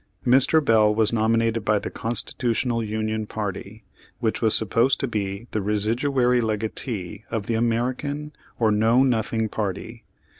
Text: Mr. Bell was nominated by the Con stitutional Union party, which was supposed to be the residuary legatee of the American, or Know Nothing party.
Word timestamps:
Mr. 0.25 0.65
Bell 0.65 0.95
was 0.95 1.13
nominated 1.13 1.63
by 1.63 1.77
the 1.77 1.91
Con 1.91 2.13
stitutional 2.13 2.83
Union 2.83 3.27
party, 3.27 3.83
which 4.19 4.41
was 4.41 4.55
supposed 4.55 4.99
to 4.99 5.07
be 5.07 5.45
the 5.51 5.61
residuary 5.61 6.41
legatee 6.41 7.23
of 7.29 7.45
the 7.45 7.53
American, 7.53 8.33
or 8.57 8.71
Know 8.71 9.03
Nothing 9.03 9.47
party. 9.47 10.03